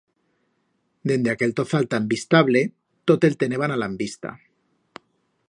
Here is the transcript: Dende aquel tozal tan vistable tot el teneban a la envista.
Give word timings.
Dende 1.11 1.29
aquel 1.33 1.51
tozal 1.59 1.85
tan 1.91 2.05
vistable 2.15 2.63
tot 3.13 3.29
el 3.31 3.39
teneban 3.45 3.77
a 3.77 3.79
la 3.83 3.93
envista. 3.93 4.35